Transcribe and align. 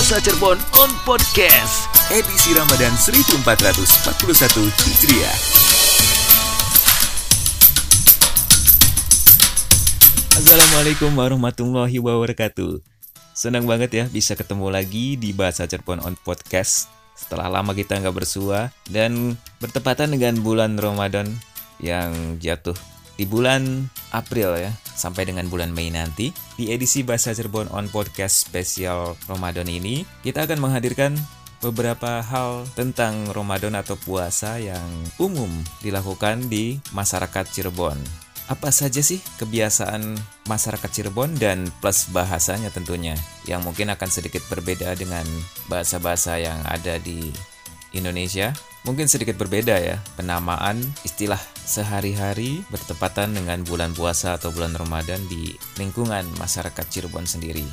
Bahasa 0.00 0.16
Cirebon 0.16 0.56
on 0.80 0.88
Podcast 1.04 1.84
edisi 2.08 2.56
Ramadan 2.56 2.88
1441 3.04 4.72
Hijriah. 4.72 5.36
Assalamualaikum 10.40 11.12
warahmatullahi 11.12 12.00
wabarakatuh. 12.00 12.80
Senang 13.36 13.68
banget 13.68 13.92
ya 13.92 14.04
bisa 14.08 14.32
ketemu 14.32 14.72
lagi 14.72 15.20
di 15.20 15.36
Bahasa 15.36 15.68
Cirebon 15.68 16.00
on 16.00 16.16
Podcast. 16.24 16.88
Setelah 17.12 17.60
lama 17.60 17.76
kita 17.76 18.00
nggak 18.00 18.24
bersua 18.24 18.72
dan 18.88 19.36
bertepatan 19.60 20.16
dengan 20.16 20.40
bulan 20.40 20.80
Ramadan 20.80 21.28
yang 21.76 22.40
jatuh 22.40 22.80
di 23.20 23.28
bulan 23.28 23.92
April 24.16 24.64
ya 24.64 24.72
sampai 25.00 25.32
dengan 25.32 25.48
bulan 25.48 25.72
Mei 25.72 25.88
nanti 25.88 26.28
di 26.60 26.68
edisi 26.68 27.00
Bahasa 27.00 27.32
Cirebon 27.32 27.72
on 27.72 27.88
Podcast 27.88 28.44
spesial 28.44 29.16
Ramadan 29.24 29.64
ini 29.72 30.04
kita 30.20 30.44
akan 30.44 30.60
menghadirkan 30.60 31.16
beberapa 31.64 32.20
hal 32.20 32.68
tentang 32.76 33.28
Ramadan 33.32 33.76
atau 33.76 33.96
puasa 33.96 34.60
yang 34.60 34.84
umum 35.20 35.48
dilakukan 35.80 36.48
di 36.48 36.80
masyarakat 36.92 37.44
Cirebon. 37.48 37.96
Apa 38.50 38.74
saja 38.74 38.98
sih 38.98 39.22
kebiasaan 39.38 40.18
masyarakat 40.50 40.90
Cirebon 40.90 41.38
dan 41.38 41.70
plus 41.78 42.10
bahasanya 42.10 42.74
tentunya 42.74 43.14
yang 43.46 43.62
mungkin 43.62 43.94
akan 43.94 44.10
sedikit 44.10 44.42
berbeda 44.50 44.98
dengan 44.98 45.22
bahasa-bahasa 45.70 46.34
yang 46.42 46.58
ada 46.66 46.98
di 46.98 47.30
Indonesia? 47.92 48.54
Mungkin 48.80 49.12
sedikit 49.12 49.36
berbeda 49.36 49.76
ya 49.76 50.00
penamaan 50.16 50.80
istilah 51.04 51.40
sehari-hari 51.52 52.64
bertepatan 52.72 53.36
dengan 53.36 53.60
bulan 53.60 53.92
puasa 53.92 54.40
atau 54.40 54.48
bulan 54.48 54.72
Ramadan 54.72 55.20
di 55.28 55.52
lingkungan 55.76 56.24
masyarakat 56.40 56.84
Cirebon 56.88 57.28
sendiri. 57.28 57.64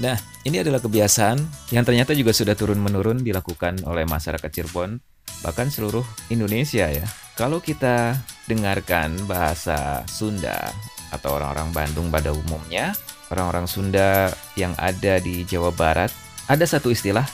Nah, 0.00 0.16
ini 0.44 0.60
adalah 0.60 0.80
kebiasaan 0.80 1.40
yang 1.72 1.84
ternyata 1.84 2.16
juga 2.16 2.32
sudah 2.32 2.56
turun-menurun 2.56 3.20
dilakukan 3.20 3.84
oleh 3.84 4.08
masyarakat 4.08 4.48
Cirebon, 4.48 5.00
bahkan 5.44 5.68
seluruh 5.68 6.04
Indonesia 6.32 6.88
ya. 6.88 7.04
Kalau 7.36 7.60
kita 7.60 8.16
dengarkan 8.48 9.24
bahasa 9.24 10.04
Sunda 10.08 10.72
atau 11.12 11.36
orang-orang 11.36 11.72
Bandung 11.72 12.08
pada 12.08 12.32
umumnya, 12.32 12.96
orang-orang 13.32 13.64
Sunda 13.68 14.32
yang 14.56 14.72
ada 14.80 15.20
di 15.20 15.44
Jawa 15.44 15.72
Barat, 15.72 16.12
ada 16.48 16.64
satu 16.64 16.92
istilah 16.92 17.24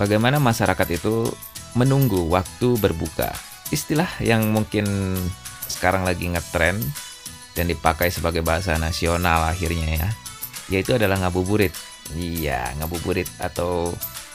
bagaimana 0.00 0.40
masyarakat 0.40 0.88
itu 0.96 1.28
menunggu 1.76 2.24
waktu 2.32 2.80
berbuka. 2.80 3.28
Istilah 3.68 4.08
yang 4.24 4.48
mungkin 4.48 4.88
sekarang 5.68 6.08
lagi 6.08 6.26
ngetren 6.32 6.80
dan 7.52 7.68
dipakai 7.68 8.08
sebagai 8.08 8.40
bahasa 8.40 8.80
nasional 8.80 9.44
akhirnya 9.44 10.00
ya, 10.00 10.08
yaitu 10.72 10.96
adalah 10.96 11.20
ngabuburit. 11.20 11.76
Iya, 12.16 12.74
ngabuburit 12.80 13.28
atau 13.38 13.92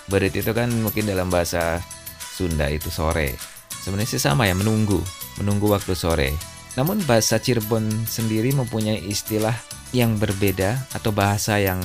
berit 0.08 0.38
itu 0.38 0.54
kan 0.54 0.70
mungkin 0.70 1.10
dalam 1.10 1.28
bahasa 1.28 1.84
Sunda 2.22 2.70
itu 2.70 2.88
sore. 2.94 3.36
Sebenarnya 3.84 4.16
sih 4.16 4.22
sama 4.22 4.48
ya, 4.48 4.56
menunggu, 4.56 5.02
menunggu 5.42 5.68
waktu 5.68 5.98
sore. 5.98 6.32
Namun 6.80 7.04
bahasa 7.08 7.40
Cirebon 7.40 7.88
sendiri 8.08 8.52
mempunyai 8.52 9.00
istilah 9.08 9.56
yang 9.96 10.20
berbeda 10.20 10.92
atau 10.92 11.16
bahasa 11.16 11.60
yang 11.60 11.80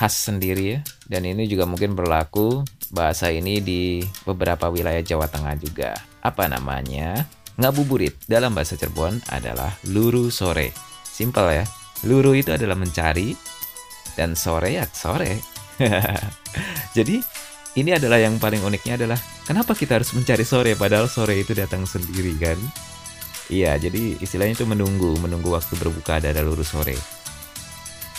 khas 0.00 0.32
sendiri 0.32 0.64
ya. 0.64 0.80
Dan 1.04 1.28
ini 1.28 1.44
juga 1.44 1.68
mungkin 1.68 1.92
berlaku 1.92 2.64
bahasa 2.88 3.28
ini 3.28 3.60
di 3.60 4.00
beberapa 4.24 4.72
wilayah 4.72 5.04
Jawa 5.04 5.28
Tengah 5.28 5.60
juga. 5.60 5.92
Apa 6.24 6.48
namanya? 6.48 7.28
Ngabuburit 7.60 8.16
dalam 8.24 8.56
bahasa 8.56 8.80
Cirebon 8.80 9.20
adalah 9.28 9.76
luru 9.92 10.32
sore. 10.32 10.72
Simpel 11.04 11.60
ya. 11.60 11.64
Luru 12.08 12.32
itu 12.32 12.48
adalah 12.56 12.80
mencari 12.80 13.36
dan 14.16 14.32
sore 14.32 14.80
ya 14.80 14.88
sore. 14.88 15.36
Jadi 16.96 17.20
ini 17.76 17.92
adalah 17.92 18.16
yang 18.16 18.40
paling 18.40 18.64
uniknya 18.64 18.96
adalah 18.96 19.20
kenapa 19.44 19.76
kita 19.76 20.00
harus 20.00 20.16
mencari 20.16 20.48
sore 20.48 20.72
padahal 20.80 21.12
sore 21.12 21.44
itu 21.44 21.52
datang 21.52 21.84
sendiri 21.84 22.40
kan? 22.40 22.56
Iya, 23.50 23.82
jadi 23.82 24.14
istilahnya 24.22 24.54
itu 24.54 24.62
menunggu, 24.62 25.18
menunggu 25.18 25.50
waktu 25.50 25.74
berbuka 25.74 26.22
ada 26.22 26.38
luru 26.38 26.62
sore. 26.62 26.94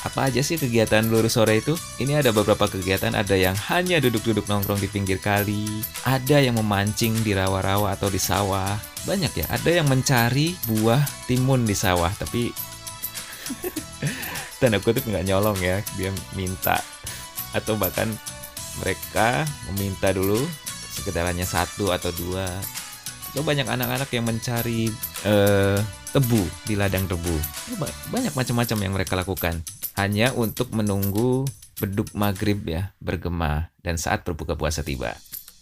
Apa 0.01 0.33
aja 0.33 0.41
sih 0.41 0.57
kegiatan 0.57 1.05
lurus 1.13 1.37
sore 1.37 1.61
itu? 1.61 1.77
Ini 2.01 2.25
ada 2.25 2.33
beberapa 2.33 2.65
kegiatan, 2.65 3.13
ada 3.13 3.37
yang 3.37 3.53
hanya 3.69 4.01
duduk-duduk 4.01 4.49
nongkrong 4.49 4.81
di 4.81 4.89
pinggir 4.89 5.21
kali, 5.21 5.69
ada 6.09 6.41
yang 6.41 6.57
memancing 6.57 7.13
di 7.21 7.37
rawa-rawa 7.37 7.93
atau 7.93 8.09
di 8.09 8.17
sawah. 8.17 8.81
Banyak 9.05 9.29
ya, 9.37 9.45
ada 9.53 9.69
yang 9.69 9.85
mencari 9.85 10.57
buah 10.65 11.05
timun 11.29 11.69
di 11.69 11.77
sawah, 11.77 12.09
tapi 12.17 12.49
tanda 14.59 14.81
kutip 14.81 15.05
nggak 15.05 15.21
nyolong 15.29 15.61
ya, 15.61 15.85
dia 15.93 16.09
minta. 16.33 16.81
Atau 17.53 17.77
bahkan 17.77 18.09
mereka 18.81 19.45
meminta 19.69 20.09
dulu 20.09 20.41
sekedar 20.97 21.29
hanya 21.29 21.45
satu 21.45 21.93
atau 21.93 22.09
dua. 22.17 22.49
Atau 23.29 23.45
banyak 23.45 23.69
anak-anak 23.69 24.09
yang 24.09 24.25
mencari 24.25 24.89
uh, 25.29 25.77
tebu 26.09 26.41
di 26.65 26.73
ladang 26.73 27.05
tebu. 27.05 27.37
Banyak 28.09 28.33
macam-macam 28.33 28.77
yang 28.81 28.93
mereka 28.97 29.13
lakukan 29.13 29.61
hanya 29.99 30.31
untuk 30.35 30.71
menunggu 30.71 31.47
beduk 31.81 32.13
maghrib 32.13 32.61
ya 32.63 32.93
bergema 33.01 33.73
dan 33.81 33.97
saat 33.97 34.21
berbuka 34.21 34.53
puasa 34.53 34.85
tiba. 34.85 35.17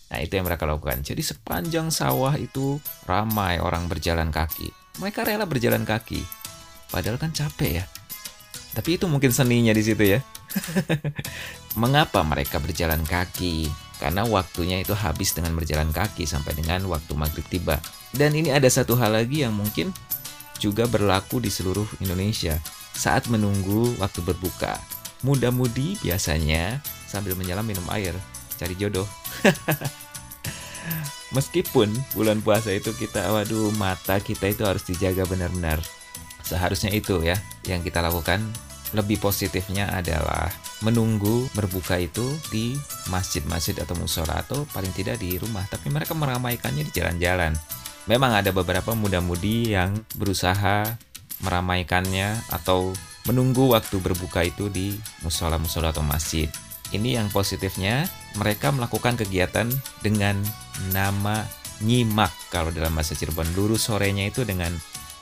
Nah 0.10 0.20
itu 0.20 0.36
yang 0.36 0.46
mereka 0.50 0.66
lakukan. 0.66 1.00
Jadi 1.06 1.22
sepanjang 1.22 1.94
sawah 1.94 2.36
itu 2.36 2.82
ramai 3.06 3.62
orang 3.62 3.86
berjalan 3.88 4.34
kaki. 4.34 4.74
Mereka 5.00 5.24
rela 5.24 5.46
berjalan 5.46 5.86
kaki. 5.86 6.20
Padahal 6.90 7.22
kan 7.22 7.32
capek 7.32 7.82
ya. 7.82 7.86
Tapi 8.74 8.98
itu 8.98 9.06
mungkin 9.06 9.30
seninya 9.30 9.72
di 9.72 9.84
situ 9.86 10.18
ya. 10.18 10.20
Mengapa 11.82 12.26
mereka 12.26 12.58
berjalan 12.58 13.06
kaki? 13.06 13.70
Karena 14.02 14.26
waktunya 14.26 14.82
itu 14.82 14.98
habis 14.98 15.38
dengan 15.38 15.54
berjalan 15.54 15.94
kaki 15.94 16.26
sampai 16.26 16.58
dengan 16.58 16.84
waktu 16.90 17.14
maghrib 17.14 17.46
tiba. 17.46 17.78
Dan 18.10 18.34
ini 18.34 18.50
ada 18.50 18.66
satu 18.66 18.98
hal 18.98 19.14
lagi 19.14 19.46
yang 19.46 19.54
mungkin 19.54 19.94
juga 20.58 20.90
berlaku 20.90 21.40
di 21.40 21.54
seluruh 21.54 21.88
Indonesia 22.02 22.58
saat 23.00 23.32
menunggu 23.32 23.96
waktu 23.96 24.20
berbuka. 24.28 24.76
Muda-mudi 25.24 25.96
biasanya 26.04 26.84
sambil 27.08 27.40
menyelam 27.40 27.64
minum 27.64 27.88
air, 27.96 28.12
cari 28.60 28.76
jodoh. 28.76 29.08
Meskipun 31.36 31.88
bulan 32.18 32.44
puasa 32.44 32.76
itu 32.76 32.92
kita, 32.92 33.32
waduh, 33.32 33.72
mata 33.80 34.20
kita 34.20 34.52
itu 34.52 34.68
harus 34.68 34.84
dijaga 34.84 35.24
benar-benar. 35.24 35.80
Seharusnya 36.44 36.92
itu 36.92 37.24
ya 37.24 37.40
yang 37.64 37.80
kita 37.80 38.04
lakukan. 38.04 38.44
Lebih 38.90 39.22
positifnya 39.22 39.86
adalah 39.94 40.50
menunggu 40.82 41.46
berbuka 41.54 42.02
itu 42.02 42.26
di 42.50 42.74
masjid-masjid 43.06 43.78
atau 43.78 43.94
musola 43.94 44.42
atau 44.42 44.66
paling 44.74 44.90
tidak 44.98 45.22
di 45.22 45.38
rumah. 45.38 45.62
Tapi 45.70 45.94
mereka 45.94 46.18
meramaikannya 46.18 46.90
di 46.90 46.92
jalan-jalan. 46.98 47.54
Memang 48.10 48.34
ada 48.34 48.50
beberapa 48.50 48.98
muda-mudi 48.98 49.78
yang 49.78 49.94
berusaha 50.18 50.98
meramaikannya 51.44 52.40
atau 52.52 52.92
menunggu 53.28 53.70
waktu 53.72 54.00
berbuka 54.02 54.48
itu 54.48 54.72
di 54.72 54.96
musola-musola 55.22 55.92
atau 55.94 56.04
masjid. 56.04 56.50
Ini 56.90 57.22
yang 57.22 57.30
positifnya, 57.30 58.10
mereka 58.34 58.74
melakukan 58.74 59.14
kegiatan 59.14 59.70
dengan 60.02 60.42
nama 60.90 61.46
nyimak. 61.86 62.34
Kalau 62.50 62.74
dalam 62.74 62.98
bahasa 62.98 63.14
Cirebon, 63.14 63.54
lurus 63.54 63.86
sorenya 63.86 64.26
itu 64.26 64.42
dengan 64.42 64.74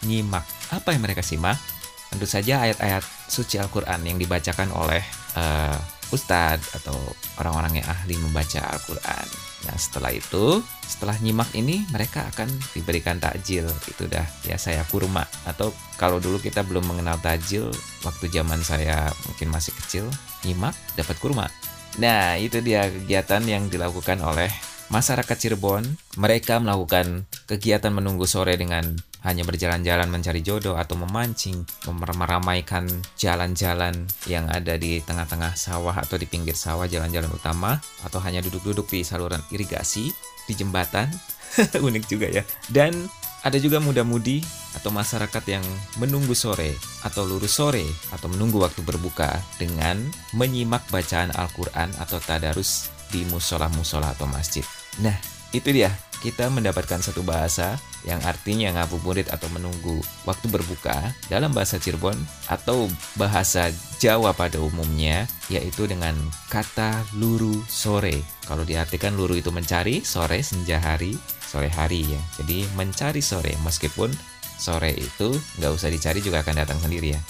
nyimak. 0.07 0.47
Apa 0.71 0.95
yang 0.95 1.03
mereka 1.03 1.19
simak? 1.19 1.59
Tentu 2.07 2.23
saja 2.23 2.63
ayat-ayat 2.63 3.03
suci 3.27 3.59
Al-Quran 3.59 3.99
yang 4.07 4.15
dibacakan 4.15 4.71
oleh 4.71 5.03
uh, 5.35 5.75
ustadz 6.15 6.79
atau 6.79 6.95
orang-orang 7.43 7.83
yang 7.83 7.87
ahli 7.91 8.15
membaca 8.15 8.63
Al-Quran. 8.63 9.46
Nah 9.67 9.75
setelah 9.75 10.15
itu, 10.15 10.63
setelah 10.87 11.19
nyimak 11.19 11.51
ini 11.51 11.83
mereka 11.91 12.23
akan 12.31 12.47
diberikan 12.71 13.19
takjil. 13.19 13.67
Itu 13.85 14.07
dah 14.07 14.23
ya 14.47 14.55
saya 14.55 14.87
kurma. 14.87 15.27
Atau 15.43 15.75
kalau 15.99 16.23
dulu 16.23 16.39
kita 16.39 16.63
belum 16.63 16.87
mengenal 16.87 17.19
takjil, 17.19 17.69
waktu 18.07 18.31
zaman 18.31 18.63
saya 18.63 19.11
mungkin 19.27 19.51
masih 19.51 19.75
kecil, 19.83 20.05
nyimak 20.47 20.73
dapat 20.95 21.19
kurma. 21.19 21.51
Nah 21.99 22.39
itu 22.39 22.63
dia 22.63 22.87
kegiatan 22.87 23.43
yang 23.43 23.67
dilakukan 23.67 24.23
oleh 24.23 24.47
masyarakat 24.87 25.35
Cirebon. 25.35 25.83
Mereka 26.15 26.63
melakukan 26.63 27.27
kegiatan 27.45 27.91
menunggu 27.91 28.23
sore 28.23 28.55
dengan 28.55 28.95
hanya 29.25 29.41
berjalan-jalan 29.47 30.09
mencari 30.11 30.45
jodoh 30.45 30.77
atau 30.77 30.99
memancing, 30.99 31.65
meramaikan 31.89 32.85
jalan-jalan 33.17 34.05
yang 34.29 34.45
ada 34.51 34.77
di 34.77 35.01
tengah-tengah 35.01 35.57
sawah 35.57 35.95
atau 35.97 36.19
di 36.19 36.29
pinggir 36.29 36.53
sawah 36.53 36.85
jalan-jalan 36.85 37.31
utama 37.33 37.81
atau 38.05 38.21
hanya 38.21 38.43
duduk-duduk 38.45 38.85
di 38.91 39.01
saluran 39.01 39.41
irigasi 39.49 40.13
di 40.45 40.53
jembatan. 40.53 41.09
Unik 41.87 42.03
juga 42.05 42.27
ya. 42.29 42.43
Dan 42.69 43.07
ada 43.45 43.57
juga 43.61 43.79
muda-mudi 43.79 44.43
atau 44.75 44.91
masyarakat 44.91 45.43
yang 45.47 45.65
menunggu 45.97 46.35
sore 46.35 46.75
atau 47.07 47.23
lurus 47.23 47.55
sore 47.57 47.85
atau 48.11 48.27
menunggu 48.27 48.59
waktu 48.59 48.83
berbuka 48.83 49.39
dengan 49.55 49.97
menyimak 50.35 50.83
bacaan 50.91 51.31
Al-Quran 51.31 51.93
atau 52.01 52.19
tadarus 52.19 52.91
di 53.07 53.23
musola-musola 53.31 54.11
atau 54.11 54.27
masjid. 54.27 54.65
Nah, 54.99 55.15
Itu 55.55 55.71
dia, 55.71 55.93
kita 56.19 56.49
mendapatkan 56.49 56.99
satu 56.99 57.21
bahasa 57.21 57.77
yang 58.05 58.23
artinya 58.23 58.71
ngabuburit 58.73 59.29
atau 59.29 59.45
menunggu 59.53 59.99
waktu 60.23 60.47
berbuka 60.49 61.13
dalam 61.27 61.51
bahasa 61.51 61.77
Cirebon 61.77 62.15
atau 62.47 62.87
bahasa 63.19 63.69
Jawa 63.97 64.31
pada 64.33 64.61
umumnya 64.61 65.25
yaitu 65.51 65.85
dengan 65.85 66.15
kata 66.49 67.05
luru 67.17 67.61
sore. 67.67 68.23
Kalau 68.47 68.63
diartikan 68.63 69.13
luru 69.17 69.35
itu 69.37 69.51
mencari, 69.51 70.01
sore 70.01 70.41
senja 70.41 70.79
hari, 70.79 71.13
sore 71.43 71.67
hari 71.67 72.05
ya. 72.05 72.21
Jadi 72.41 72.65
mencari 72.73 73.21
sore 73.21 73.53
meskipun 73.61 74.09
sore 74.57 74.95
itu 74.97 75.35
nggak 75.61 75.71
usah 75.73 75.89
dicari 75.91 76.19
juga 76.23 76.41
akan 76.41 76.65
datang 76.65 76.79
sendiri 76.81 77.13
ya. 77.13 77.21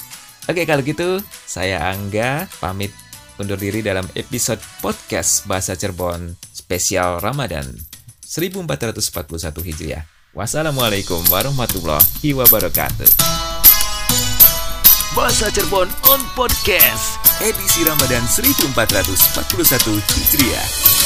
Oke 0.47 0.63
kalau 0.63 0.79
gitu 0.85 1.19
saya 1.43 1.91
Angga 1.91 2.47
pamit 2.63 2.95
undur 3.35 3.59
diri 3.59 3.83
dalam 3.83 4.07
episode 4.15 4.63
podcast 4.79 5.43
Bahasa 5.43 5.75
Cirebon 5.75 6.39
spesial 6.55 7.19
Ramadan 7.19 7.96
1441 8.27 9.63
Hijriah. 9.63 10.03
Wassalamualaikum 10.35 11.23
warahmatullahi 11.31 12.35
wabarakatuh. 12.35 13.07
Bahasa 15.15 15.49
Cirebon 15.49 15.87
on 16.13 16.21
Podcast 16.35 17.17
Edisi 17.41 17.87
Ramadan 17.87 18.21
1441 18.27 20.03
Hijriah. 20.03 20.96